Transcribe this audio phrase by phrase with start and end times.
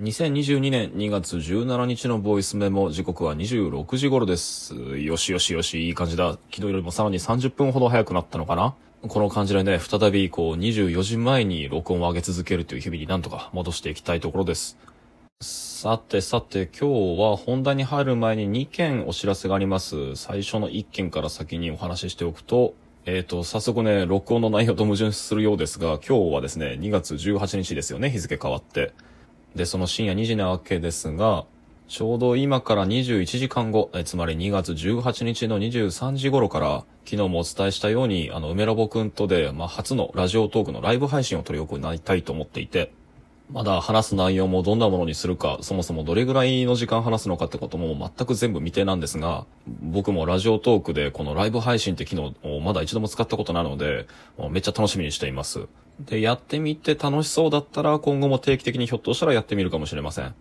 [0.00, 4.74] 2022年2月17日のボイスメモ、時刻は26時頃です。
[4.74, 6.32] よしよしよし、いい感じだ。
[6.32, 8.74] 昨日よりもさらに30分ほど早くなったのかな？
[9.06, 14.76] この感じでね、再びこう24時前に録音を上げ続けるという日々になんとか戻していきたいところです。
[15.40, 20.16] さてさて今日は本題に入る前に2件お知らせがあります。
[20.16, 22.74] 最初の1件から先にお話ししておくと、
[23.06, 28.92] えっ、と、早速ね、録音の内容と矛盾するようですが、今日はですね、2月18日ですよね、日付変わって。
[29.54, 31.44] で、その深夜2時なわけですが、
[31.86, 42.92] ちょうど今から21時間後、えつまり2月18日の23時頃から、昨日もお伝えしたように、あの、梅ラボくんとで、まあ、初のラジオトークのライブ配信を取り行いたいと思っていて、
[43.52, 49.44] まだ話す内容もどんなものにするか、そもそもどれぐらいの時間話すのかってことも全く全部未定なんですが、
[49.82, 54.06] 僕もラジオトークでこのライブ配信って機能をまだ一度も使ったことないので、
[54.50, 55.68] めっちゃ楽しみにしています。
[56.00, 60.26] で、やってみて楽しそうだったら今後も定期的にひょっとしたらやってみるかもしれません。
[60.26, 60.32] っ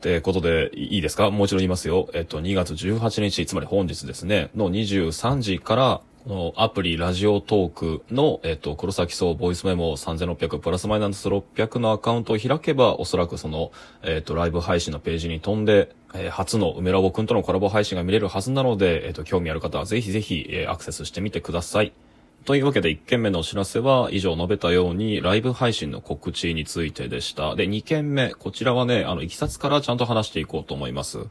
[0.00, 1.30] てことで、いいですか？
[1.30, 2.08] もう一度言いますよ。
[2.12, 13.70] えっと、2月18日、つまり本日ですね、の23時から、このアプリラジオトークの、えっと、黒崎総ボイスメモ3600プラスマイナス600のアカウントを開けば、おそらくその、
[14.02, 21.92] えっと、ライブ配信のページに飛んで、えー初の梅ラボくんとのコラボ配信が見れるはずなので、えっと、興味ある方はぜひぜひ、えーアクセスしてみてください。
[22.46, 27.56] というわけで1件目のお知らせは以上述べたようにライブ配信の告知についてでした。
[27.56, 31.26] で、2件目、こちらはね、あの、いきさつからちゃんと話していこうと思います。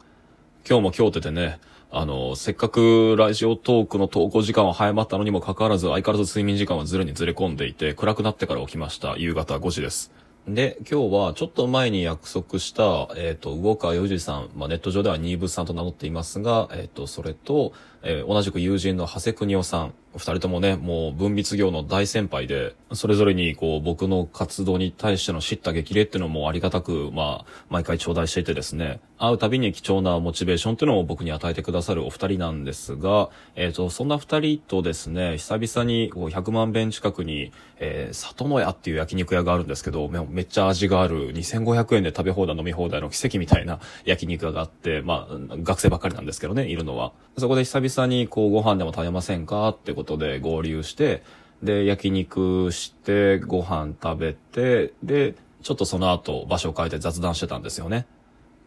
[0.68, 9.16] 今日も今日ててね、あの、せっかくラジオトークの投稿時間は早まったのにもかかわらず相変わらず睡眠時間はずれにずれ込んでいて、暗くなってから起きました。
[9.16, 10.12] 夕方5時です。
[10.50, 47.14] で、今日はちょっと前に約束した、えっ、と、魚川洋二さん、まあ、ネット上ではニーブさんと名乗っていますが、えっ、と、それと、えー同じく友人の長谷邦夫さん、二人ともね、もう文筆業の大先輩で、それぞれにこう、僕の活動に対しての叱咤激励っていうのもありがたく、まあ、毎回頂戴していてですね、会うたびに貴重なモチベーションっていうのを僕に与えてくださるお二人なんですが、えっ、と、そんな二人とですね、久々にこう100万遍近くに、えー、里の屋っていう焼肉屋があるんですけど、めめっちゃ味がある2500円で食べ放題飲み放題の奇跡みたいな 焼肉屋があって、まあ、学生ばっかりなんですけどね、いるのは。
[47.38, 51.24] そこで久々にこうご飯でも食べませんかってことで合流して、
[51.64, 58.06] で、焼肉して、ご飯食べて、で、ちょっとその後場所を変えて雑談してたんですよね。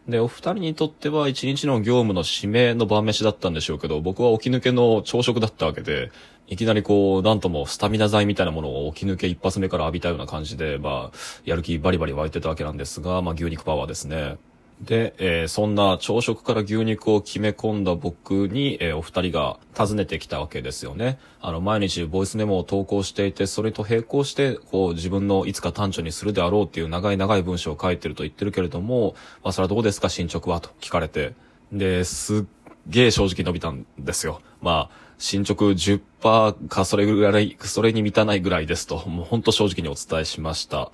[0.07, 6.11] で、お二人にとっては一日の業務の締めの晩飯だったんでしょうけど、僕は起き抜けの朝食だったわけで、
[6.47, 14.37] いきなりこう、なんともスタミナ剤みたいなものを起き抜け一発目から浴びたような感じで、まあ、やる気バリバリ湧いてたわけなんですが、まあ、牛肉パワーですね。
[14.81, 21.19] で、えーそんな朝食から牛肉を決め込んだ僕に、えーお二人が訪ねてきたわけですよね。
[21.41, 30.61] あの、毎日ボイスメモを投稿していて、それと並行して、こう、自分のいつか短調にするであろうっていう長い長い文章を書いてると言ってるけれども、まあ、それはどうですか、進捗は？
[30.61, 31.33] と聞かれて。
[31.73, 32.43] で、すっ
[32.87, 34.41] げえ正直伸びたんですよ。
[34.61, 40.91] まあ、進捗10%かそれぐらい、それに満たないぐらいですと、もうほんと正直にお伝えしました。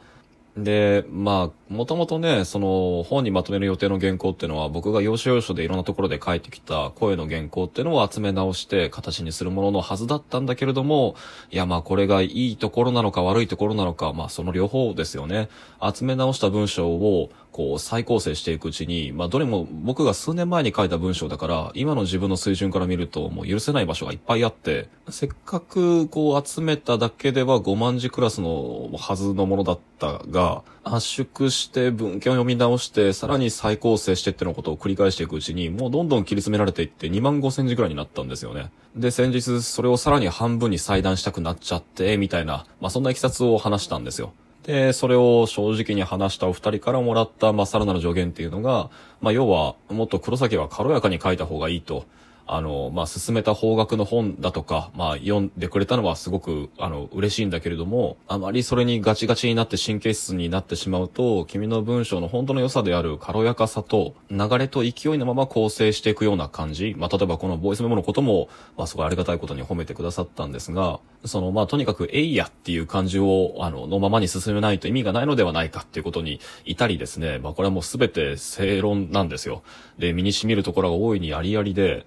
[0.58, 11.16] で、まあ、もともとね、その本にまとめる予定の原稿っていうのは僕が要所要所でいろんなところで書いてきた声の原稿っていうのを集め直して形にするもののはずだったんだけれども、
[11.52, 15.50] いやまあこれがいいところなのか悪いところなのか、まあその両方ですよね。
[15.94, 38.72] 集め直した文章をこう再構成していくうちに、まあどれも僕が数年前に書いた文章だから、今の自分の水準から見るともう許せない場所がいっぱいあって、せっかくこう集めただけでは5万字クラスのはずのものだったが、圧縮して文献を読み直して、さらに再構成してってのことを繰り返していくうちに、もうどんどん切り詰められていって2万5千字くらいになったんですよね。
[38.96, 44.34] で、先日それをさらに半分に裁断したくなっちゃって、みたいな、まあそんな経緯を話したんですよ。
[44.66, 48.90] で、それを正直に話したお二人からもらった、まあ、さらなる助言っていうのが、
[49.22, 52.06] まあ、要は、もっと黒崎は軽やかに書いた方がいいと。
[52.48, 66.96] あの、まあ、進めた方角の本だとか、まあ、読んでくれたのはすごく、あの、嬉しいんだけれども、あまりそれにガチガチになって神経質になってしまうと、君の文章の本当の良さである軽やかさと、流れと勢いのまま構成していくような感じ。
[66.98, 79.64] まあ、例えばこのボイスメモのことも、まあ、すごいありがたいことに褒めてくださったんですが、その、まあ、とにかく、えいやっていう感じを、あの、のままに進めないと意味がないのではないかっていうことにいたりですね、まあ、これはもうすべて正論なんですよ。
[79.98, 82.06] で、身に染みるところが大いにありありで、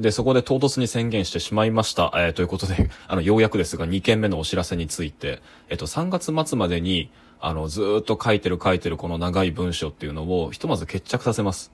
[0.00, 2.10] で、そこで唐突に宣言してしまいました。
[2.16, 11.70] えーということで、 あの、ようやくですが、2件目のお知らせについて、えっ、と、3月末までに、あの、ずっと書いてる書いてるこの長い文章っていうのを、ひとまず決着させます。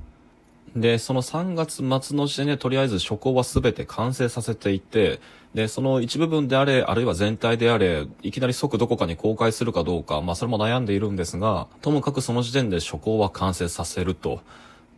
[0.75, 5.21] で、その3月末の時点でとりあえず初稿は全て完成させていて、
[5.55, 14.41] で、その一部分であれ、あるいは全体であれ、いきなり即どこかに公開するかどうか、まあそれも悩んでいるんですが、ともかくその時点で初稿は完成させると。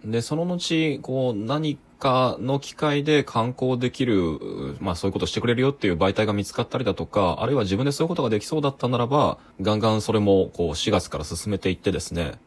[0.04, 12.38] で、その後、こう、何かの機会で観光できる、まあそういうことしてくれるよっていう媒体が見つかったりだとか、あるいは自分でそういうことができそうだったならば、ガンガンそれも、こう、4月から進めていってですね、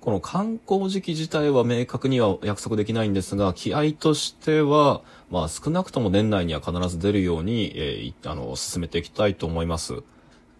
[0.00, 10.02] この観光時期自体は明確には約束できないんですが、気合としては、まあ少なくとも年内には必ず出るように、えー、あの、進めていきたいと思います。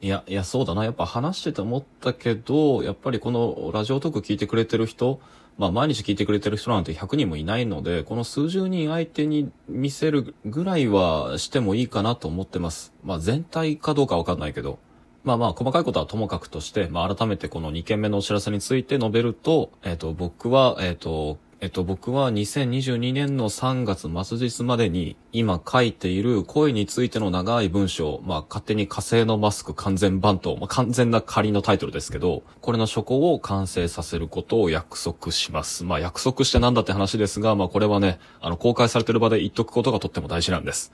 [0.00, 0.84] いや、いや、そうだな。
[0.84, 5.20] やっぱ話してて思ったけど、やっぱりこのラジオトーク聞いてくれてる人、
[5.58, 12.94] まあ毎日聞いてくれてる人なんて100人もいないので、この数十人相手に見せるぐらいはしてもいいかなと思ってます。
[13.02, 14.78] まあ全体かどうかわかんないけど。
[15.24, 35.82] まあまあ、細かいことはともかくとして、まあ改めてこの2件目のお知らせについて述べると、えっ、ー、と、僕は、えっ、ー、と、えっと、僕は2022年の3月末日までに今書いている声についての長い文章、まあ勝手に火星のマスク完全版と、まあ完全な仮のタイトルですけど、これの書庫を完成させることを約束します。
[35.82, 40.92] まあ約束してなんだって話ですが、まあこれはね、あの公開されてる場で言っとくことがとっても大事なんです。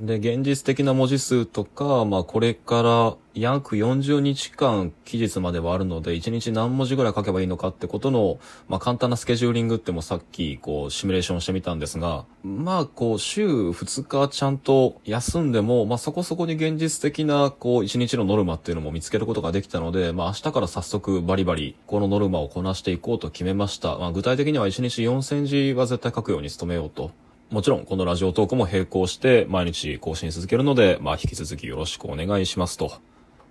[0.00, 23.98] で、現実的な文字数とか、まあこれから約40日間期日まではあるので、1日何文字ぐらい書けばいいのかってことの、まあ簡単なスケジューリングってもさっきこうシミュレーションしてみたんですが、まあこう週2日ちゃんと休んでも、まあそこそこに現実的なこう1日のノルマっていうのも見つけることができたので、まあ明日から早速バリバリこのノルマをこなしていこうと決めました。
[23.98, 27.10] まあ具体的には1日4000字は絶対書くように努めようと。
[27.50, 32.92] もちろん、このラジオトークも並行して毎日更新続けるので、まあ、引き続きよろしくお願いしますと。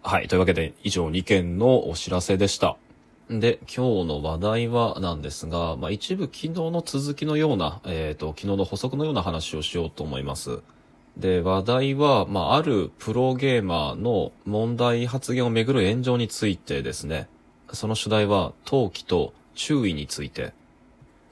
[0.01, 0.29] はい。
[0.29, 2.77] というわけで、以上2件のお知らせでした。
[3.29, 10.61] で、今日の話題はなんですが、まあ、一部昨日の続きのような、えっ、ー、と、昨日の補足のような話をしようと思います。
[11.17, 17.27] で、話題は、まあ、あるプロゲーマーの問題発言をめぐる炎上についてですね。
[17.73, 20.53] その主題は、陶器と注意について。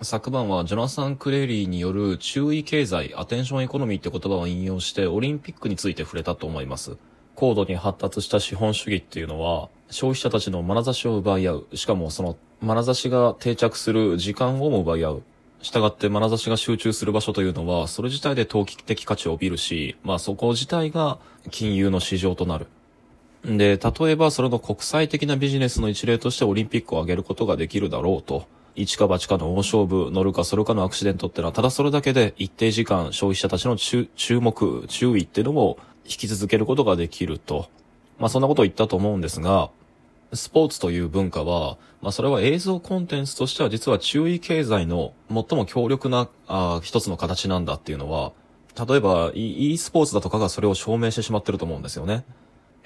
[0.03, 6.97] 昨晩はジョナサン・クレリーによる注意経済、アテンションエコノミーって言葉を引用してオリンピックについて触れたと思います。
[7.33, 11.67] 高度に発達した資本主義っていうのは、消費者たちの眼差しを奪い合う。
[11.73, 15.23] しかもその眼差しが定着する時間をも奪い合う。
[15.63, 21.17] 従って眼差しが集中する場所というのは、それ自体で投機的価値を帯びるし、まあそこ自体が
[21.49, 22.67] 金融の市場となる。
[23.43, 28.45] で、例えばそれの国際的なビジネスの一例としてオリンピックを挙げることができるだろうと。
[28.77, 34.07] 一か八かの大勝負、乗るかそるかのアクシデントってのは、ただそれだけで一定時間消費者たちの注
[34.39, 37.69] 目、注意っていうのも引き続けることができると。
[38.19, 39.71] まあそんなことを言ったと思うんですが、
[40.31, 48.31] スポーツという文化は、まあそれは映像コンテンツとしては実は注意経済の最も強力なあ一つの形なんだっていうのは、
[48.87, 52.25] 例えば e スポーツだとかがそれを証明してしまってると思うんですよね。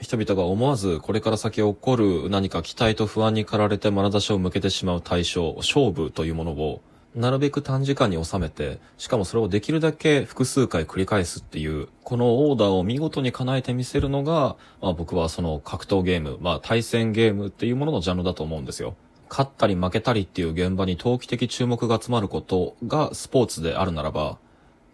[0.01, 6.81] 人々が思わずこれから先起こる何か期待と不安に駆られて眼差しを向けてしまう対象、勝負というものを、
[7.13, 18.95] なるべく短時間に収めて、しかもそれをできるだけ複数回繰り返すっていう、このオーダーを見事に叶えてみせるのが、まあ僕はその格闘ゲーム、まあ対戦ゲームっていうもののジャンルだと思うんですよ。
[19.29, 24.39] 勝ったり負けたりっていう現場に投機的注目が集まることがスポーツであるならば、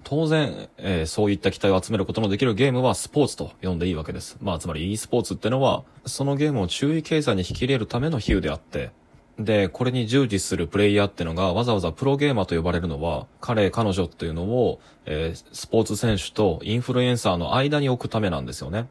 [0.09, 4.37] 当然、えー、そういった期待を集めることのできるゲームはスポーツと呼んでいいわけです。
[4.39, 8.91] まあ、つまり e スポーツってのは、そのゲームを注意経済に引き入れるための比喩であって、
[9.37, 18.87] で、これに従事するプレイヤーってのがわざわざプロゲーマーと呼ばれるのは、彼、彼女っていうのを、えー、スポーツ選手とインフルエンサーの間に置くためなんですよね。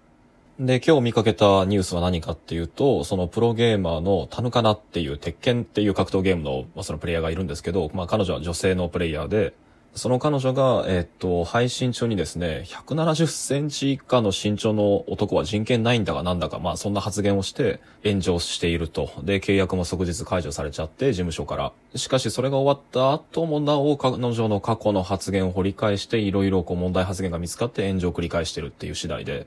[0.60, 9.54] で、今日見かけたニュースは何かっていうと、そのプロゲーマーのタヌカナっていう鉄拳っていう格闘ゲームの、まあ、そのプレイヤーがいるんですけど、まあ彼女は女性のプレイヤーで、
[9.96, 19.10] その彼女が、えっと、配信中にですね、170センチ以下の身長の男は人権ないんだかなんだか、まあそんな発言をして炎上していると。
[19.22, 21.72] で、契約も即日解除されちゃって、事務所から。
[21.94, 29.46] しかしそれが終わった後もなお彼女の過去の発言を掘り返して、いろいろこう問題発言が見つかって炎上を繰り返してるっていう次第で。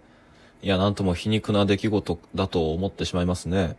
[0.63, 3.75] いや、なんとも皮肉な出来事だと思ってしまいますね。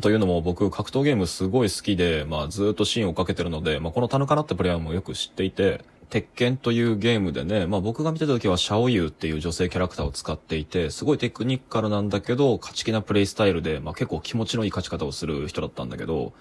[0.00, 16.34] というのも僕格闘ゲームすごい好きで、まあずっとシーンをかけてるので、まあこのタヌカナってプレイヤーもよく知っていて、鉄拳というゲームでね、まあ僕が見てた時はシャオユーっていう女性キャラクターを使っていて、すごいテクニカルなんだけど、勝ち気なプレイスタイルで、まあ結構気持ちのいい勝ち方をする人だったんだけど、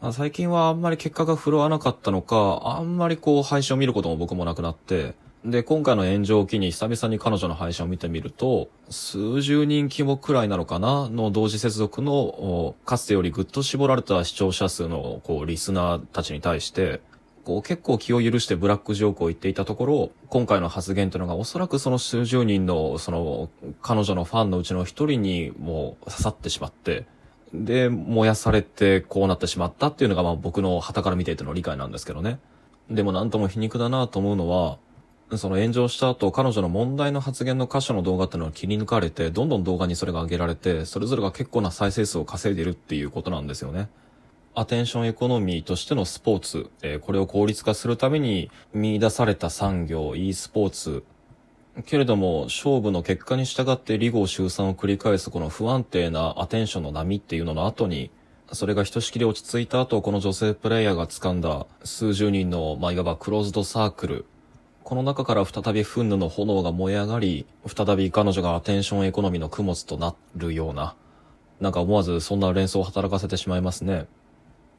[0.00, 5.14] あ最近はあんまり結果が振るわなかったのか、あんまりこう配信を見ることも僕もなくなって、
[5.44, 17.00] で、今回の炎上を機に久々に彼女の配信を見てみると、数十人規模くらいなのかなの同時接続の、かつてよりぐっと絞られた視聴者数の、こう、リスナーたちに対して、
[17.44, 27.06] こう結構気を許してブラックジョークを言っていたところ、今回の発言というのがおそらくその数十人のその彼女のファンのうちの一人にもう刺さってしまって、
[27.52, 32.38] で、燃やされてこうなってしまったっていうのがまあ僕の旗から見ていての理解なんですけどね。
[32.90, 34.78] でもなんとも皮肉だなと思うのは、
[35.36, 43.88] その炎上した後、彼女の問題の発言の箇所の動画っていうのを切り抜かれて、どんどん動画にそれが上げられて、それぞれが結構な再生数を稼いでるっていうことなんですよね。
[44.54, 51.04] アテンションエコノミーとしてのスポーツ、えーこれを効率化するために見出された産業、e スポーツ。
[51.86, 58.10] けれども、勝負の結果に従って離合集散を繰り返すこの不安定なアテンションの波っていうのの後に、
[58.52, 64.26] それがひとしきり落ち着いた後、この女性プレイヤーが掴んだ数十人の、まあ、いわばクローズドサークル。
[64.84, 70.94] この中から再び憤怒の炎が燃え上がり、再び彼女がアテンションエコノミーの供物となるような、
[71.58, 74.04] なんか思わずそんな連想を働かせてしまいますね。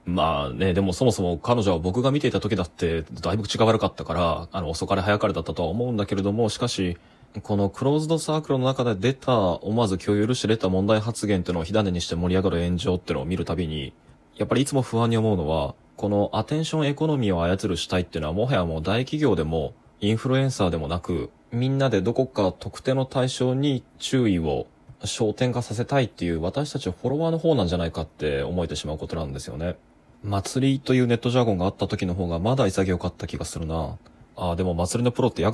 [0.05, 6.97] まあね、でもそもそも彼女は僕が見ていた時だってだいぶ口が悪かったから、あの遅かれ早かれだったとは思うんだけれども、しかし、
[7.41, 13.93] このクローズドサークルの中で出た、思わず気を許して出た問題発言っていうのを火種にして盛り上がる炎上っていうのを見るたびに、
[14.35, 24.67] やっぱりいつも不安に思うのは、このアテンションエコノミーを操る主体っていうのはもはやもう大企業でも、インフルエンサーでもなく、みんなでどこか特定の対象に注意を
[25.01, 29.75] 焦点化させたいっていう私たちフォロワーの方なんじゃないかって思えてしまうことなんですよね。
[30.23, 33.97] 祭りというネットジャーゴンがあった時の方がまだ潔かった気がするな。
[34.37, 35.51] ああ、でも祭りのプロって役